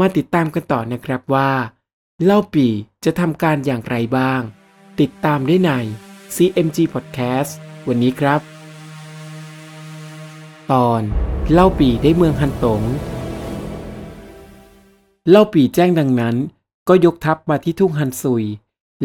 [0.00, 1.50] มาติดตามกันต่อนะครับว่า
[2.24, 2.66] เล่าปี
[3.04, 4.40] จะทำการอย่างไรบ้าง
[5.00, 5.70] ติดตามได้ใน
[6.34, 7.52] CMG Podcast
[7.88, 8.40] วันนี้ครับ
[10.72, 11.02] ตอน
[11.52, 12.82] เล่าปีได้เมืองฮันตง
[15.30, 16.36] เล่าปีแจ้งดังนั้น
[16.88, 18.44] ก็ยกทัพมาที่ทุ่งฮันซุย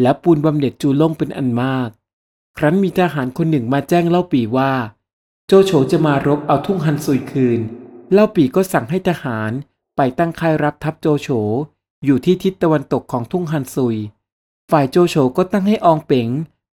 [0.00, 1.88] และปูนบำเหน็จจูล่งเป็นอันมาก
[2.56, 4.72] ครั้นมีทหารคนหนึ่งมาแจ้งเล่าปีว่า
[5.46, 7.60] โจโฉจะมารบเอาทุ่งฮันซุยคืน
[8.12, 9.52] เล่าปีก็สั่งให้ทหาร
[9.96, 11.28] ไปตั้งค่ายรับทัพโจโฉ
[12.04, 13.96] อยู่ที่ทิศตะวันตกของทุ่งฮันซุย
[14.70, 16.28] ฝ่ายโจโฉก็ตั้งให้อองเป๋ง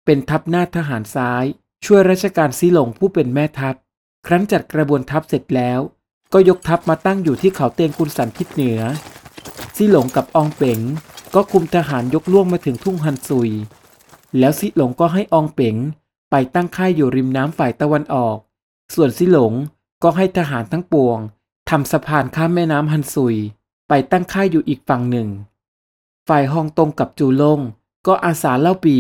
[0.05, 1.45] เป็นทัพหน้าทหารซ้าย
[1.85, 3.75] ช่วยราชการซีหลงผู้เป็นแม่ทัพ
[4.25, 5.79] ครั้นจัดกระบวนทัพเสร็จแล้ว
[6.33, 8.81] ก็ยกทัพมาตั้งอยู่ที่เขาเตียงกุนสันทิศเหนือ
[9.75, 10.79] ซีหลงกับอองเป๋ง
[11.35, 13.51] ก็คุมทหารยกล่วงมาถึงทุ่งฮันซุย
[14.39, 15.75] แล้วซิหลงก็ให้อองเป๋ง
[16.31, 18.37] ไปตั้งค่ายอยู่ริมน้ำฝ่ายตะวันออก
[18.95, 19.53] ส่วนซิหลง
[20.03, 21.19] ก็ให้ทหารทั้งปวง
[21.69, 23.35] ทำสะพานข้ามแม่น้ำฮันซุย
[23.87, 25.29] ไปตั้งค่ายอยู่อีกฝั่งหนึ่ง
[26.27, 27.59] ฝ่ายฮองตงกับจูลง
[28.07, 28.97] ก็อาสาเล่าปี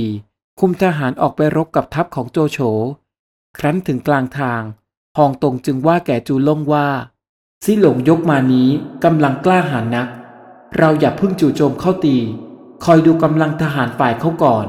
[0.59, 2.59] คุมทหารออกไปรบกับทัพของโจโฉ
[3.57, 4.61] ครั้นถึงกลางทาง
[5.17, 6.87] ฮองตงจึงว่าแก่จูลงว่า
[7.63, 8.69] ซิหลงยกมานี้
[9.03, 10.07] กำลังกล้าหาญนัก
[10.77, 12.17] เราอย่าพิ่งจู่โจมเข้าตี
[12.83, 14.65] คอยดูกำลังทหารฝ่ายเขาก่อน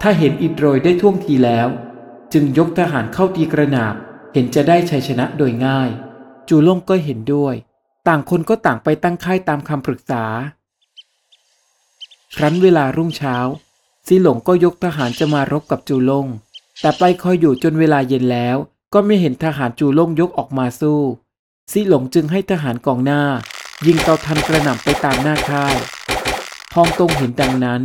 [0.00, 1.68] ถ้าเห็นอิดโรยได้ท่วงทีแล้ว
[2.32, 3.94] จึงยกทหารเข้าตีกระนาบ
[4.32, 5.90] เห็นจะได้ชัยชนะโดยง่าย
[6.48, 7.54] จูล่งก็เห็นด้วย
[8.08, 10.24] ต่างคนก็ต่างไปตั้งค่ายตามคำปรึกษา
[12.36, 13.36] ครั้นเวลารุ่งเช้า
[14.06, 16.26] ซีหลงก็ยกทหารจะมารบกับจูล่ง
[16.80, 18.56] แต่ไปคอยอยู่จนเวลาเย็นแล้ว
[18.94, 21.00] ก็ไม่เห็นทหารจูล่งยกออกมาสู้
[21.72, 23.22] ซีหลงจึงให้ทหารกองหน้า
[23.86, 25.76] ยิงเกาทันกระหน่ำไปตามหน้าค่าย
[26.74, 27.80] ฮองตงเห็นดังนั้น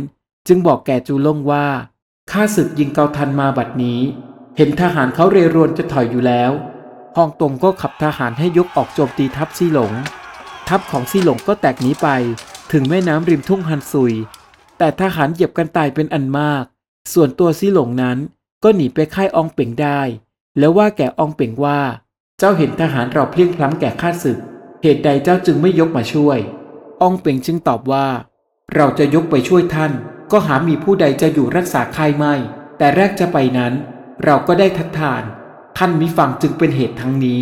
[0.48, 1.66] จึงบอกแก่จูล่งว่า
[2.30, 4.00] ข้าศึกยิงเกาทันมาบัดนี้
[4.56, 6.50] เห็นทหารเขาเรรวนจะถอยอยู่แล้ว
[7.16, 9.92] ฮองตงก็ขับทหารให้ยกออกโจมตีทัพซีหลง
[10.68, 12.08] ทัพของซีหลงก็แตกหนีไป
[12.72, 14.14] ถึงแม่น้ำริมทุ่งฮันซุย
[14.78, 16.64] แต่ทหารเหยียบกันตายเป็นอันมาก
[17.12, 18.18] ส่วนตัวซีหลงนั้น
[18.62, 20.00] ก็หนีไปค่ายอองเป่งได้
[20.58, 21.80] แล้วว่าแก่อองเป่งว่า
[22.38, 24.38] เจ้าเห็นทหารเราเพลียงพล้ำแก่ข้าศึก
[24.82, 26.38] เหตุใดเจ้าจึงไม่ยกมาช่วย
[27.02, 28.06] อองเป่งจึงตอบว่า
[28.74, 29.92] เราจะยกไปช่วยท่าน
[30.32, 32.34] ก็หามีผู้ใดจะอยู่รักษาค่ายไม่
[32.78, 33.72] แต่แรกจะไปนั้น
[34.24, 35.22] เราก็ได้ทัดทาน
[35.82, 37.40] ท่านมิฟังจึงเป็นเหตุทั้งนี้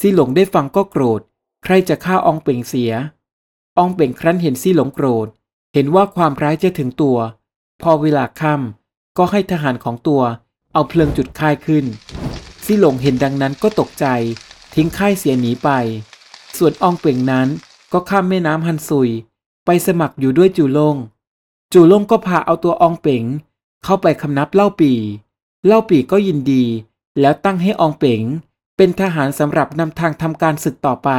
[0.00, 1.20] ซีหลงได้ฟังก็โกรธ
[1.64, 2.92] ใครจะฆ่าอองเป่งเสีย
[3.78, 5.26] อองเป่งครั้นเห็นซีหลงโกรธ
[5.74, 7.18] เห็นว่าความร้ายจะถึงตัว
[7.82, 10.22] พอเวลาค่ำก็ให้ทหารของตัว
[10.72, 11.84] เอาเพลิงจุดค่ายขึ้น
[12.64, 14.06] ซีหลงเห็นดังนั้นก็ตกใจ
[14.74, 15.70] ทิ้งค่ายเสียหนีไป
[16.58, 17.48] ส่วนอองเป่งนั้น
[17.92, 19.10] ก็ข้ามแม่น้ำฮันซุย
[19.64, 20.96] ไปสมัครอยู่ด้วยจูลง
[21.72, 23.24] จูลงก็พาเอาตัวอองเป่ง
[23.84, 24.92] เข้าไปคำนับเล่าปี
[25.66, 26.64] เล่าปีก็ยินดี
[27.20, 28.22] แล้วตั้งให้อองเป๋ง
[28.76, 31.10] เป็นทหารสำหรับนำทางทำการศึกต่อไป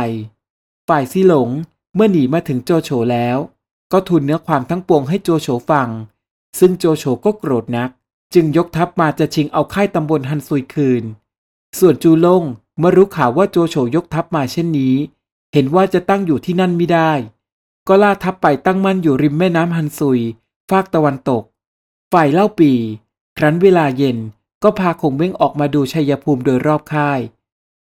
[0.87, 1.49] ฝ่ายซี่หลง
[1.95, 3.37] เมื่อหนีมาถึงโจโฉแล้ว
[3.91, 5.89] ก็ทูลเนื้อความทั้งปวงให้โจโฉฟัง
[6.59, 7.89] ซึ่งโจโฉก็โกรธนัก
[8.33, 11.03] จึงยกทัพมาจะชิงเอาค่ายตำบลฮันซุยคืน
[11.79, 12.43] ส่วนจูลง
[12.77, 14.95] เมื่อรู้ข่าวว่าโจโฉยกทัพมาเช่นนี้
[15.53, 17.11] เห็นว่าจะตั้งอยู่ที่นั่นไม่ได้
[17.87, 20.19] ก็ล่าทัพไปตั้งมั่นอยู่ริมแม่น้ำฮันซุย
[20.69, 21.43] ภาคตะวันตก
[22.11, 22.71] ฝ่ายเล่าปี
[23.37, 24.17] ครั้นเวลาเย็น
[24.63, 27.19] ก็พาคงเบ้งออกมาดูชัยภูมิโดยรอบค่าย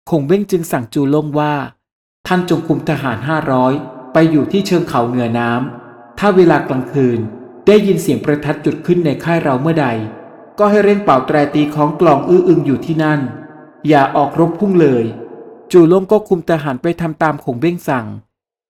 [0.09, 1.53] คงเบ้งจึงสั่งจูล่งว่า
[2.27, 3.73] ท่านจงคุมทหารห้าร้อย
[4.13, 7.19] ไปอยู่ที่เชิงเขาเหนือน้ำ ถ้าเวลากลางคืน
[7.67, 9.87] ได้ยินเสียงประทัดจุดขึ้นในค่ายเราเมื่อใด
[10.59, 13.19] ก็ให้เร่งเป่าแตรตีของกลองอื้ออึงอยู่ที่นั่น
[13.87, 15.03] อย่าออกรบพุ่งเลย
[15.71, 18.05] จูล่งก็คุมทหารไปทำตามคงเบ้งสั่ง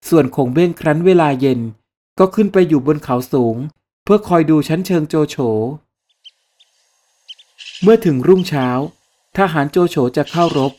[0.09, 1.59] ส่วนคงเบ้งครั้นเวลาเย็น
[2.19, 3.55] ก็ขึ้นไปอยู่บนเขาสูง
[4.03, 5.35] เพื่อคอยดูชั้นเชิงโจโฉ
[7.83, 8.67] เมื่อถึงรุ่งเช้า
[9.37, 10.73] ทหารโจโฉจะเข้ารบ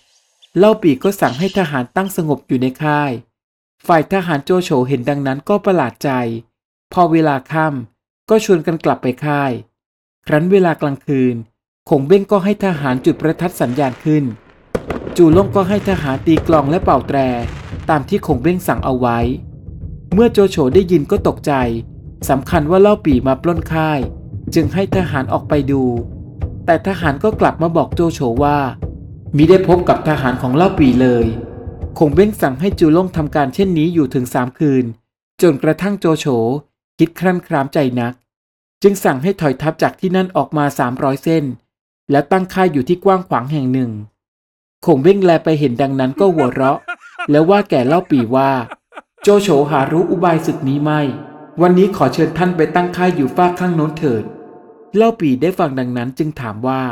[0.58, 3.12] เล่าปีก็สั่งให้ทหารตั้งสงบอยู่ในค่าย
[3.86, 6.10] ฝ่ายทหารโจโฉเห็นดังนั้นก็ประหลาดใจ
[6.92, 9.52] พอเวลาค่ำก็ชวนกันกลับไปค่าย
[10.26, 11.34] ครั้นเวลากลางคืน
[11.88, 14.24] คงเบ้งก็ให้ทหารจุดประทัดสัญญาณขึ้น
[15.16, 17.18] จูล่งก็ให้ทหารตีกลองและเป่าแตร
[17.90, 19.18] ตามที่คงเบ้งสั่งเอาไว้
[20.12, 21.52] เมื่อโจโฉได้ยินก็ตกใจ
[22.28, 24.00] สำคัญว่าเล่าปีมาปล้นค่าย
[24.54, 25.82] จึงให้ทหารออกไปดู
[26.66, 28.58] แต่ทหารก็กลับมาบอกโจโฉว่า
[29.36, 31.26] มิได้พบกับทหารของเล่าปีเลย
[31.98, 34.84] คงเบ้งสั่งให้จูล่งทำการเช่นนี้อยู่ถึงสามคืน
[35.42, 36.26] จนกระทั่งโจโฉ
[36.98, 38.14] คิดครั่นครามใจนัก
[38.82, 41.44] จึงสั่งให้ถอยทัพจากที่นั่นออกมาสามร้อยเส้น
[42.10, 43.90] แล้วตั้งค่ายอยู่ที่กว้างขวางแห่งหนึ่ง
[44.84, 46.78] คงเบ้งแลไปเห็นดังนั้นก็หัวเราะ
[47.30, 48.50] แล้วว่าแก่เล่าปีว่า
[49.22, 51.00] โจโฉหารู้อุบายศึกนี้ไม่
[51.60, 54.24] วันนี้ขอเชิญท่านไปตั้งค่ายอยู่ฝากข้างโน้นเถิด
[54.96, 56.82] เล่าปีได้ฟังดังนั้นจึงถามว่า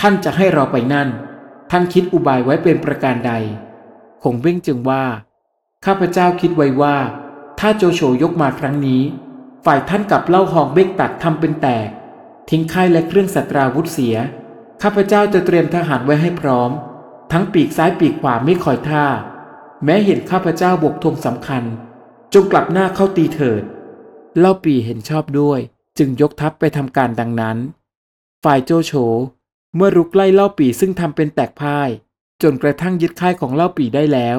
[0.00, 1.08] ท่านจะให้เราไปนั่น
[1.70, 3.32] ท่านคิดอุบายไว้เป็นประการใด
[4.22, 5.04] คงเบ้งจึงว่า
[5.84, 6.96] ข้าพเจ้าคิดไว้ว่า
[7.60, 9.02] ถ้าโจโฉยกมาครั้งนี้
[9.64, 11.88] ฝ่ายท่านกับเล่าหองเบ้งตัดทำเป็นแตก
[12.50, 14.16] ทิ้งค่ายและเครื่องสัตราวุธเสีย
[14.82, 16.70] ข้าพเจ้าจะเตรียมทหารไว้ให้พร้อม
[17.32, 19.04] ทั้งปีกซ้ายปีกขวาไม่คอยท่า
[19.84, 21.62] แม้เห็นข้าพเจ้าบกธงสำคัญ
[22.34, 23.62] จงกลับหน้าเข้าตีเถิด
[24.38, 25.60] เล่าปีเห็นชอบด้วย
[25.98, 27.58] จึงยกทัพไปทำการดังนั้น
[28.44, 28.92] ฝ่ายโจโฉ
[29.76, 31.88] เมื่อรุกไล่เล่าปีซึ่งทำเป็นแตกพ่าย
[32.42, 34.38] จนกระทั่งยึดค่ายของเล่าปีได้แล้ว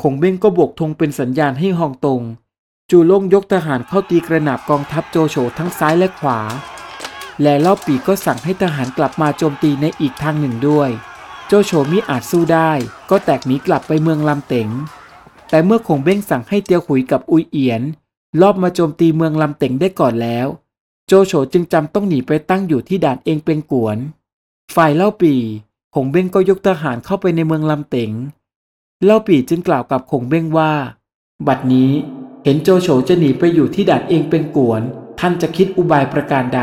[0.00, 2.22] คงเบ้งก็โบกธงเป็นสัญญาณให้ฮองตง
[2.90, 6.40] จูล่งยกทหารเข้าตีกระหนาบกองทัพโจโฉทั้งซ้ายและขวา
[7.42, 10.90] และเล่าปีก็สั่งให้ทหารกลับมาโจมตีในอีกทางหนึ่งด้วย
[11.46, 12.72] โจโฉมิอาจสู้ได้
[13.10, 14.68] ก็แตกหนีกลับไปเมืองลำเต๋ง
[15.50, 17.82] แต่เมื่อคงเบ้งสั่งให้เตียวขุยกับอุยเอียน
[18.40, 20.46] ลอบมาโจมตีเมืองลำเต๋งได้ก่อนแล้ว
[21.08, 23.98] โจโฉจึงจำต้องหนีไปตั้งอยู่ที่ด่านเองเป็นกวน
[24.74, 25.34] ฝ่ายเล่าปี
[25.94, 28.10] คงเบ้งก็ยกทหารเข้าไปในเมืองลำเต๋ง
[29.04, 30.72] เล่าปีจึงกล่าวกับคงเบ้งว่า
[31.46, 31.90] บัดนี้
[32.44, 34.82] เห็นโจโฉจะหนีไปอยู่ที่ด่านเองเป็นกวน
[35.20, 36.60] ท่านจะคิดอุบายประการใด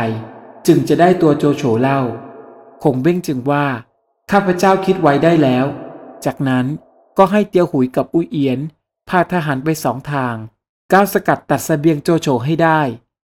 [0.67, 1.99] จึงจะได้ตัวโจโฉเล่า
[2.83, 3.65] คงเบ้งจึงว่า
[4.31, 5.65] ข้าพเจ้าคิดไว้ได้แล้ว
[6.25, 6.65] จากนั้น
[7.17, 8.59] ก็ให้เตียวหุยกับอุยเอียน
[9.09, 10.35] พาทหารไปสองทาง
[10.91, 12.81] ก้าวสกัดตัดสเสบียงโจโฉให้ได้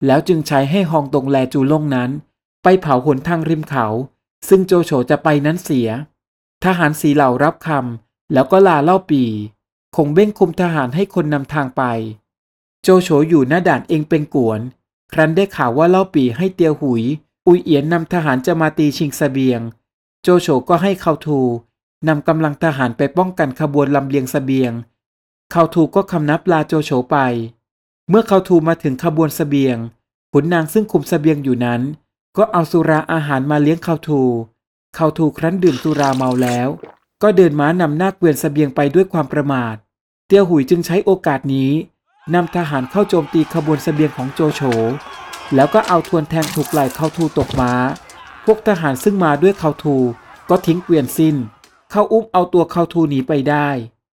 [0.06, 2.11] แล้วจึงใช้ให้ฮองตงแลจูล่งนั้น
[2.62, 3.87] ไปเผาหนทางริมเขา
[4.49, 5.89] ซึ่งโจโฉจะไปนั้นเสีย
[6.65, 9.25] ทหารสีเหล่ารับคำแล้วก็ลาเล่าปี
[9.97, 11.83] คงเบ้งคุมทหารให้คนนำทางไป
[12.83, 14.61] โจโฉอยู่หน้าด่านเองเป็นกวน
[15.12, 17.03] ครั้นได้ข่าวว่าเล่าปีให้เตียวหุย
[17.47, 19.61] อุยเอียนนำทหารจะมาตีชิงสเสบียง
[20.23, 21.41] โจโฉก็ให้เขาทู
[22.09, 24.73] นำกำลังทหารไปป้องกันขบวนลำเลียงสเสบียง
[25.51, 27.17] เขาทูก็คำนับลาโจโฉไป
[28.11, 29.77] เมื่อเขาทูมาถึงขบวนสเสบียง
[30.33, 31.81] ขุนนางซึ่งคุมสเสบียงอยู่นั้น
[32.37, 34.23] ก็เอาสุราอาหารมาเลี้ยงเขาทู
[34.95, 36.69] เขาทูครั้นดื่มสุราเมาแล้ว
[37.23, 39.75] ก็เดินม้านำหน้าเกวียนสเสบียงไปด้วยความประมาท
[40.27, 41.71] เตียวหุยจึงใช้โอกาสนี้
[42.35, 44.61] นำทหารเข้าโจมตีขบวนสเสบียงของโจโฉ
[45.55, 47.73] แล้วก็เอาทวนแทงถูกไหล่เขาทูตกม้า
[48.45, 49.97] พวกทหารซึ่งมาด้วยเขาทู
[50.49, 51.37] ก็ทิ้งเกวียนสิ้น
[51.91, 53.69] เข้าอุ้มเอาตัวเขาทูหนีไปได้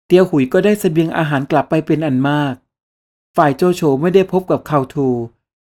[0.07, 2.55] เตียวหุยก็ได้เสบียงอาหารกลับไปเป็นอันมาก
[3.37, 5.09] ฝ่ายโจโฉไม่ได้พบกับเขาทู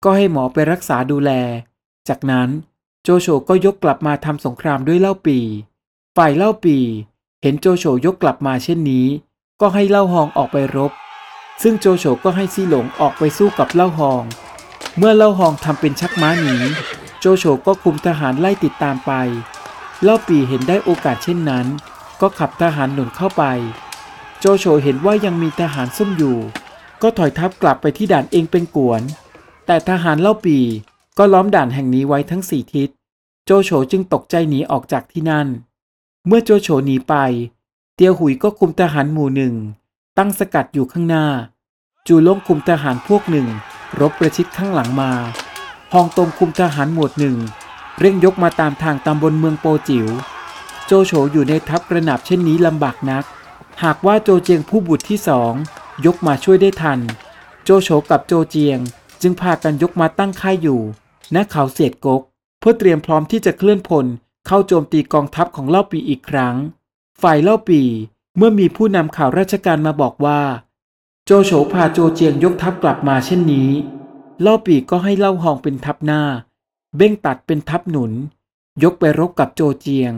[0.04, 1.30] ก็ให้หมอไปรักษาดูแล
[2.08, 2.48] จากนั้น
[3.02, 5.38] โจโฉก็ยกกลับมาทำสงครามด้วยเล่าปี
[6.16, 6.76] ฝ่ายเล่าปี
[7.42, 9.06] เห็นโจโฉยกกลับมาเช่นนี้
[9.60, 10.92] ก็ให้เล่าหองออกไปรบ
[11.62, 14.22] ซึ่งโจโฉก็ให้ซีหลงออกไปสู้กับเล่าหอง
[14.98, 16.56] เมื่อเล่าหองทำเป็นชักม้าหนี
[17.20, 19.12] โจโฉก็คุมทหารไล่ติดตามไป
[20.02, 21.66] เล่าปีเห็นได้โอกาสเช่นนั้น
[22.20, 23.44] ก็ขับทหารหนุนเข้าไป
[24.40, 26.38] โจโฉเห็นว่ายังมีทหารซุ่มอยู่
[27.02, 29.02] ก็ถอยทัพกลับไปที่ด่านเองเป็นกวน
[29.66, 30.58] แต่ทหารเล่าปี
[31.18, 32.88] ก็ล้อมด่านแห่งนี้ไว้ทั้งสี่ทิศ
[33.44, 35.48] โจโฉจึงตกใจหนีออกจากที่นั่น
[36.26, 37.14] เมื่อโจโฉหนีไป
[37.94, 39.54] เตียวหุยก็คุมทหารหมู่หนึ่ง
[40.18, 41.26] ตั้งสกัดอยู่ข้างหน้า
[42.06, 43.48] จูล่งคุมทหารพวกหนึ่ง
[44.00, 45.12] รบประชิดข้างหลังมา
[45.92, 47.36] ฮองตงคุมทหารหมวดหนึ่ง
[47.98, 50.06] เร่งยกมาตามทางตำบลเมืองโปจิว๋ว
[50.86, 53.24] โจโฉอยู่ในทัพกระหนาบเช่นนี้ลำบากนัก
[53.82, 55.54] หากว่าโจเจียงผู้บุตรที่สอง
[56.06, 57.00] ยกมาช่วยได้ทัน
[57.64, 58.78] โจโฉกับโจเจียง
[59.20, 60.80] จึงพากันยกมาตั้งค่ายอยู่
[61.34, 62.22] ณเขาเสียดกก
[62.60, 64.06] เพื่อเตรียมพร้อมที่จะเคลื่อนพล
[64.46, 66.54] เข้าโจมตีกองทัพของเล่าปีอีกครั้ง
[67.22, 67.80] ฝ่ายเล่าปี
[68.36, 70.40] เมื่อมีผู้นำข่าวราชการมาบอกว่า
[71.24, 73.70] โจโฉพาโจเจียงยกทัพกลับมาเช่นนี้
[74.42, 76.22] เล่าปีก็ให้เล่าหองเป็นทัพหน้า
[76.96, 78.12] เบ้งตัดเป็นทัพหนุน
[78.82, 80.12] ยกไปรบกับโจเจียง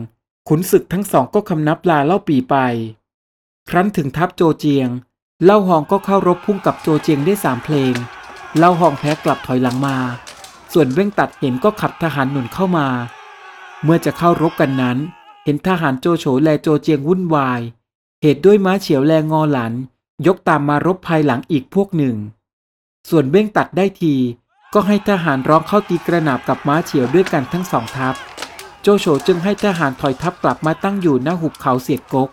[0.47, 2.55] ขุนศึกทั้งสองก็คำนับลาเล่าปีไป
[3.69, 4.89] ครั้นถึงทัพโจเจียง
[5.43, 7.93] เล่าหองก็เข้ารบพุ่งกับโจเจียงได้สามเพลง
[8.57, 9.97] เล่าหองแพ้กลับถอยหลังมา
[10.73, 12.87] ส่วนเบ้งตัดเห็นก็ขับทหารหนุนเข้ามา
[13.83, 14.97] เมื่อจะเข้ารบกันนั้น
[15.43, 17.61] เห็นทหารโจโฉแลโจเจียงวุ่นวาย
[18.21, 19.73] เหตุด้วยม้าเฉียวแลงอหลัน
[20.27, 22.15] ยกตามมารบภายหลังอีกพวกหนึ่ง
[23.09, 24.15] ส่วนเบ้งตัดได้ที
[24.73, 28.15] ก็ให้ทหารร้องเข้าตีกระหนาบกับม้าเฉียวด้วยกันทั้งสองทัพ
[28.81, 32.29] โจโฉจึงให้ทหารถอยทัพกลับมาตั้งอยู่หน้าหุบเขาเสียดกก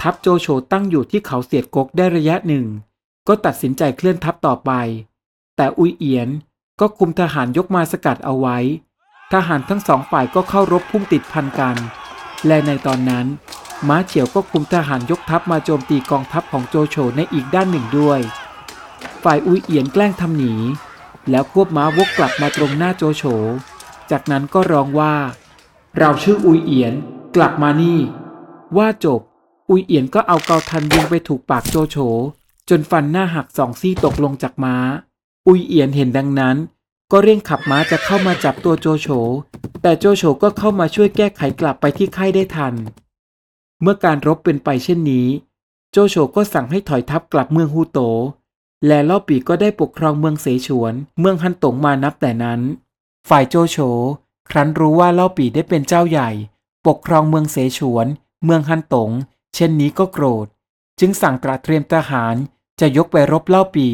[0.00, 2.66] ทัพโจโฉตั้งอยู่ที่เขาเสียดกกได้ระยะหนึ่ง
[3.28, 4.72] ก็ตัดสินใจเคลื่อนทัพต่อไป
[5.56, 6.28] แต่อุยเอียน
[6.80, 8.58] ก็คุมทหารยกมาสกัดเอาไว้
[9.32, 11.76] ทหารทั้งสองฝ่ายก็เข้ารบพุ่งติดพันกัน
[12.46, 13.26] และในตอนนั้น
[13.88, 18.20] ม้าเฉียวก็คุมทหารยกทัพมาโจมตีกองทัพของโจโฉในอีกด้านหนึ่งด้วย
[19.24, 20.54] ฝ่ายอุยเอียนแกล้งทำหนี
[21.30, 23.22] แล้วควบม้าวกกลับมาตรงหน้าโจโฉ
[24.10, 25.14] จากนั้นก็ร้องว่า
[25.98, 26.94] เราชื่ออุยเอียน
[27.36, 27.98] กลับมานี่
[28.76, 29.20] ว่าจบ
[29.70, 31.96] อุยเอียนก็เอาเกาทันยิงไปถูกปากโจโฉ
[32.68, 34.76] จนฟันหน้าหักสองซี่ตกลงจากม้า
[35.46, 36.56] อุยเอียนเห็นดังนั้น
[37.12, 39.08] ก็เร่งขับม้าจะเข้ามาจับตัวโจโฉ
[39.82, 42.74] แต่โจโฉก็เข้ามาช่วยแก้ไขกลับไปที่ค่ายได้ทัน
[43.82, 45.26] เมื่อการรบเป็นไปเช่นนี้
[45.92, 47.98] โจโฉก็สั่งให้ถอยทัพกลับเมืองฮูโต
[48.86, 52.60] และเล่าปีก็ได้ปกครองเมืองเสฉวน เมืองฮันตงมานับแต่นั้น
[53.28, 53.76] ฝ่ายโจโฉ
[54.50, 56.30] ครั้นรู้ว่าเล่าปีได้เป็นเจ้าใหญ่
[56.86, 58.06] ปกครองเมืองเสฉวน
[58.44, 59.10] เมืองฮันตง
[59.54, 60.46] เช่นนี้ก็โกรธ
[61.00, 62.34] จึงสั่งตระเตรียมทหาร
[62.80, 63.88] จะยกไปรบเล่าปี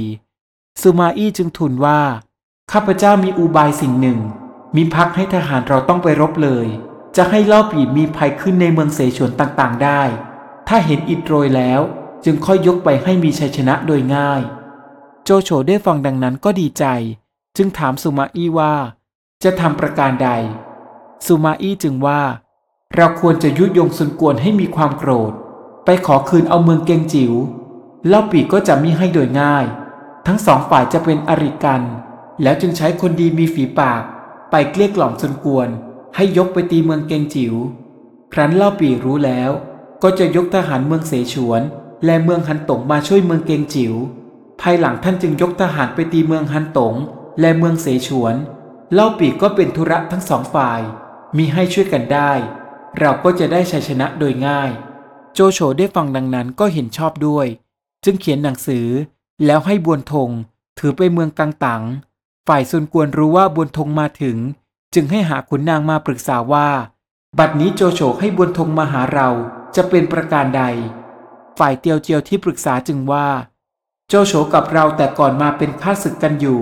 [0.80, 2.00] ซูมาอี้จึงทูลว่า
[2.72, 4.18] ข้าพเจ้ามีอุบายสิ่งหนึ่ง
[4.76, 6.66] มีพักให้ทหารเราต้องไปรบเลย
[7.16, 10.02] จะให้เล่าปีมีภัยขึ้นในเมืองเสฉวนต่างๆ ได้
[10.68, 11.80] ถ้าเห็นอิดโรยแล้ว
[12.24, 14.42] จึงค่อยยกไปให้มีชัยชนะโดยง่าย
[15.24, 16.84] โจโฉได้ฟังดังนั้นก็ดีใจ
[17.56, 18.74] จึงถามสุมาอี้ว่า
[19.44, 20.30] จะทำประการใด
[21.26, 22.22] สุมาอี้จึงว่า
[22.96, 25.32] เราควรจะยุยงสุนกวนให้มีความโกรธ
[25.84, 27.32] ไปขอคืนเอาเมืองเกงจิว๋ว
[28.08, 29.64] เล่าปีก็จะมิให้โดยง่าย
[30.26, 31.82] ทั้งสองฝ่ายจะเป็นอริกัน
[32.42, 34.02] แล้วจึงใช้คนดีมีฝีปาก
[34.50, 35.68] ไปเกลี้ยกล่อมสนกวน
[36.16, 37.54] ให้ยกไปตีเมืองเกงจิว๋ว
[38.32, 39.50] ครั้นเล่าปีรู้แล้ว
[40.02, 41.62] ก็จะยกทหารเมืองเสฉวน
[42.04, 43.94] และเมืองฮันตงมาช่วยเมืองเกงจิว๋ว
[44.60, 46.94] ภายหลังท่านจึงยกทหารไปตีเมืองฮันตง
[47.40, 48.34] และเมืองเสฉวน
[48.92, 50.80] เล่าปีก็เป็นธุระทั้งสองฝ่าย
[51.36, 52.32] มีให้ช่วยกันได้
[53.00, 54.70] เราก็จะได้ชัยชนะโดยง่าย
[55.36, 57.46] โจโฉได้ฟังดังนั้นก็เห็นชอบด้วย
[58.04, 58.86] จึงเขียนหนังสือ
[59.46, 60.30] แล้วให้บวนทง
[60.78, 61.82] ถือไปเมืองกังตัง
[62.48, 64.36] ฝ่ายซุนกวนรู้ว่าบวนทงมาถึง
[64.94, 66.68] จึงให้หาขุนนางมาปรึกษาว่า
[67.38, 69.28] บัดนี้โจโฉให้บวนทงมาหาเรา
[69.76, 70.62] จะเป็นประการใด
[71.58, 73.28] ฝ่ายเตียวเจียวที่ปรึกษาจึงว่า
[74.08, 76.60] โจโฉกับเราแต่ก่อนมาเป็นข้าศึกกันอยู่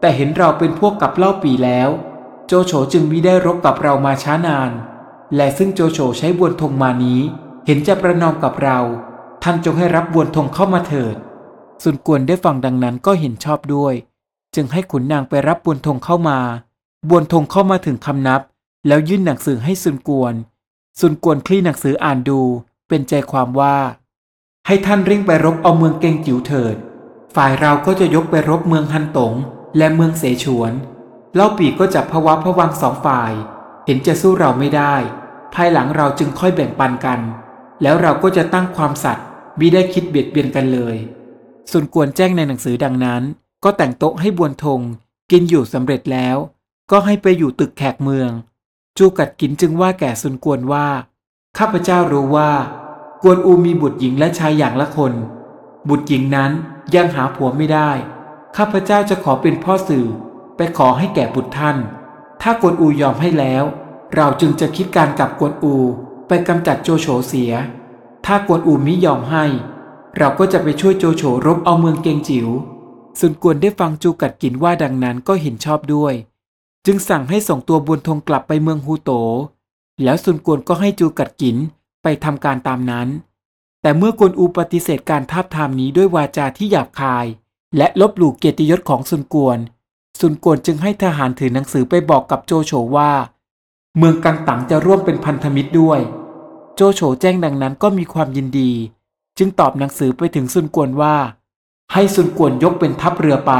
[0.00, 1.88] แต่เห็นเราเป็นพวกกับเล่าปีแล้ว
[2.46, 4.70] โจโฉจึงมิได้รบกับเรามาช้านาน
[5.36, 7.20] และซึ่งโจโฉใช้บวนทงมานี้
[7.66, 8.78] เห็นจะประนอมกับเรา
[9.42, 11.16] ท่านจงให้รับบวนทงเข้ามาเถิด
[11.82, 13.94] สุนกวนได้ฟังดังนั้นก็เห็นชอบด้วย
[14.54, 16.38] จึงให้ขุนนางไปรับบวนทงเข้ามา
[17.08, 18.40] บวนทงเข้ามาถึงคำนับ
[18.86, 20.34] แล้วยื่นหนังสือให้สุนกวน
[21.00, 22.40] สุนกวนคลี่หนังสืออ่านดู
[22.88, 23.76] เป็นใจความว่า
[24.66, 26.76] ให้ท่านเร่งไปรบเอาเมืองเกงจิ๋วเถิด
[27.34, 29.32] ฝ่ายเราก็จะยกไปรบเมืองฮันตง
[29.78, 30.72] และเมืองเสฉวน
[31.34, 33.32] เล่าปีก็จับพะวะพะวังสองฝ่าย
[33.86, 34.94] เห็นจะสู้เราไม่ได้
[35.54, 37.20] ภายหลังเราจึงค่อยแบ่งปันกัน
[37.82, 39.24] แล้วเราก็จะตั้งความสัตย์
[39.58, 40.96] มิได้คิดเบียดเบียนกันเลย
[41.70, 43.22] ส่วนกวนแจ้งในหนังสือดังนั้น
[43.64, 44.80] ก็แต่งโต๊ะให้บวนทง
[45.30, 46.36] กินอยู่สำเร็จแล้ว
[46.90, 48.30] ก็ให้ไปอยู่ตึกแขกเมือง
[48.98, 50.86] จูกัดกินจึงว่าแก่สุนกวนว่า
[51.58, 52.50] ข้าพเจ้ารู้ว่า
[53.22, 55.12] กวนอูมีบุตรหญิงและชายอย่างละคน
[55.88, 56.50] บุตรหญิงนั้น
[56.94, 57.90] ยังหาผัวไม่ได้
[58.56, 60.06] ข้าพเจ้าจะขอเป็นพ่อสื่อ
[60.56, 61.76] ไปขอให้แก่บุตรท่าน
[62.42, 63.64] ถ้ากวนอูยอมให้แล้ว
[64.14, 65.76] เราจึงจะคิดการกับกวนอู
[66.28, 67.52] ไปกำจัดโจโฉเสีย
[68.26, 69.44] ถ้ากวนอูมิยอมให้
[70.18, 72.48] เราก็จะไปช่วยโจโฉรบเอาเมืองเกงจิว๋ว
[73.20, 76.14] สุนกวนได้ฟังจูกัดกินว่าดังนั้นก็เห็นชอบด้วย
[76.86, 79.10] จึงสั่งให้ส่งตัวบุญทงกลับไปเมืองฮูโต
[80.02, 81.56] แล้วสุนกวนก็ให้จูกัดกิน
[82.02, 83.08] ไปทำการตามนั้น
[83.82, 87.26] แต่เมื่อกวนอูปฏิเสธการทาบทามนี้ด้วยวาจาที่หยาบคาย
[87.76, 89.58] และลบหลู่เกียรติยศของสุนกวน
[90.20, 93.12] สุนกวนจึงให้ทหารถือหนังสือไปบอกกับโจโฉว่า
[93.98, 96.00] เมืองกังตังจะร่วมเป็นพันธมิตรด้วย
[96.74, 98.72] โจโฉแจ้งดังนั้นก็มีความยินดี
[99.38, 101.16] จึงตอบหนังสือไปถึงซุนกวนว่า
[101.92, 103.52] ให้ซุนกวนยกเป็นทัพเรือไป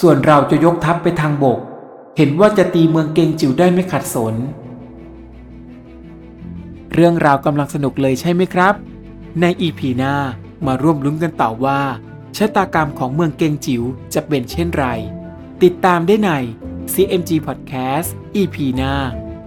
[0.00, 1.58] ส่วนเราจะยกทัพไปทางบก
[2.16, 4.34] เห็นว่าจะตีเมืองเกงจิ๋วได้ไม่ขัดสน
[6.92, 8.74] เรื่องราวกำลังสนุกเลยใช่ไหมครับ
[9.40, 10.14] ในอีพีหน้า
[10.66, 11.80] มาร่วมลุ้นกันต่อว่า
[12.36, 13.82] ชะตากรรมของเมืองเกงจิ๋ว
[14.14, 14.84] จะเป็นเช่นไร
[15.62, 16.30] ติดตามได้ใน
[16.92, 18.94] CMG Podcast EP หน้า